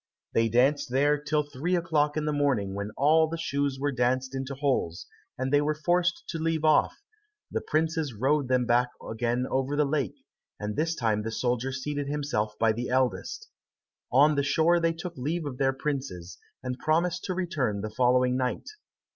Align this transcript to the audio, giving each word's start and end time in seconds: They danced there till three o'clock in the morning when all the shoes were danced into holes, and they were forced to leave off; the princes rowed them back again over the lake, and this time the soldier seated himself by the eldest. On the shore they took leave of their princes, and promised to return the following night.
They 0.33 0.49
danced 0.49 0.89
there 0.89 1.15
till 1.19 1.43
three 1.43 1.75
o'clock 1.75 2.17
in 2.17 2.25
the 2.25 2.33
morning 2.33 2.73
when 2.73 2.89
all 2.97 3.27
the 3.27 3.37
shoes 3.37 3.77
were 3.79 3.91
danced 3.91 4.33
into 4.33 4.55
holes, 4.55 5.05
and 5.37 5.53
they 5.53 5.61
were 5.61 5.75
forced 5.75 6.23
to 6.29 6.39
leave 6.39 6.65
off; 6.65 7.03
the 7.51 7.61
princes 7.61 8.11
rowed 8.11 8.47
them 8.47 8.65
back 8.65 8.89
again 9.07 9.45
over 9.51 9.75
the 9.75 9.85
lake, 9.85 10.15
and 10.59 10.75
this 10.75 10.95
time 10.95 11.21
the 11.21 11.29
soldier 11.29 11.71
seated 11.71 12.07
himself 12.07 12.57
by 12.57 12.71
the 12.71 12.89
eldest. 12.89 13.47
On 14.11 14.33
the 14.33 14.41
shore 14.41 14.79
they 14.79 14.93
took 14.93 15.15
leave 15.19 15.45
of 15.45 15.59
their 15.59 15.71
princes, 15.71 16.39
and 16.63 16.79
promised 16.79 17.23
to 17.25 17.35
return 17.35 17.81
the 17.81 17.91
following 17.91 18.35
night. 18.35 18.69